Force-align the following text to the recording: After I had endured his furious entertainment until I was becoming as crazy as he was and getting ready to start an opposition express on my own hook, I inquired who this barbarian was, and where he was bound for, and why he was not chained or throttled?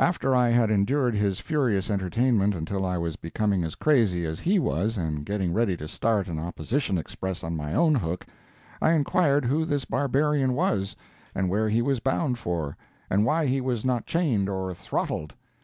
After 0.00 0.34
I 0.34 0.48
had 0.48 0.68
endured 0.68 1.14
his 1.14 1.38
furious 1.38 1.90
entertainment 1.92 2.56
until 2.56 2.84
I 2.84 2.98
was 2.98 3.14
becoming 3.14 3.62
as 3.62 3.76
crazy 3.76 4.24
as 4.26 4.40
he 4.40 4.58
was 4.58 4.96
and 4.96 5.24
getting 5.24 5.52
ready 5.52 5.76
to 5.76 5.86
start 5.86 6.26
an 6.26 6.40
opposition 6.40 6.98
express 6.98 7.44
on 7.44 7.54
my 7.56 7.72
own 7.72 7.94
hook, 7.94 8.26
I 8.82 8.94
inquired 8.94 9.44
who 9.44 9.64
this 9.64 9.84
barbarian 9.84 10.54
was, 10.54 10.96
and 11.36 11.48
where 11.48 11.68
he 11.68 11.82
was 11.82 12.00
bound 12.00 12.36
for, 12.36 12.76
and 13.08 13.24
why 13.24 13.46
he 13.46 13.60
was 13.60 13.84
not 13.84 14.06
chained 14.06 14.48
or 14.48 14.74
throttled? 14.74 15.34